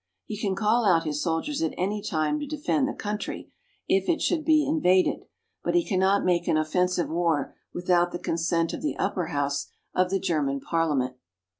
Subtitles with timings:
[0.25, 3.51] He can call out his soldiers at any time to defend the country,
[3.87, 5.27] if it should be invaded;
[5.63, 10.09] but he cannot make an offensive war without the consent of the upper house of
[10.09, 11.17] the German Parliament.